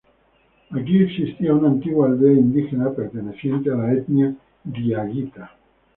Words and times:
Aquí 0.71 1.03
existía 1.03 1.53
una 1.53 1.67
antigua 1.67 2.07
aldea 2.07 2.33
indígena 2.33 2.89
perteneciente 2.89 3.69
a 3.69 3.75
la 3.75 3.93
etnia 3.93 4.35
diaguita. 4.63 5.51